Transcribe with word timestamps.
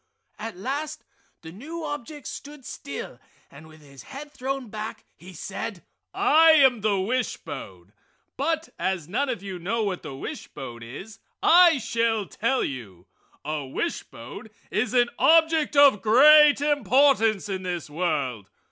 At 0.39 0.57
last 0.57 1.03
the 1.43 1.51
new 1.51 1.83
object 1.83 2.25
stood 2.25 2.65
still 2.65 3.19
and 3.51 3.67
with 3.67 3.81
his 3.81 4.01
head 4.01 4.31
thrown 4.31 4.67
back 4.67 5.05
he 5.15 5.31
said: 5.31 5.83
"I 6.11 6.53
am 6.53 6.83
a 6.83 6.99
wish 6.99 7.37
bone, 7.37 7.93
but 8.35 8.69
as 8.79 9.07
none 9.07 9.29
of 9.29 9.43
you 9.43 9.59
know 9.59 9.83
what 9.83 10.03
a 10.03 10.15
wishbone 10.15 10.81
is, 10.81 11.19
I 11.43 11.77
shall 11.77 12.25
tell 12.25 12.63
you! 12.63 13.05
A 13.45 13.63
wishbone 13.67 14.47
is 14.71 14.95
an 14.95 15.11
object 15.19 15.75
of 15.75 16.01
great 16.01 16.61
importance 16.61 17.47
in 17.47 17.61
this 17.61 17.87
world. 17.87 18.49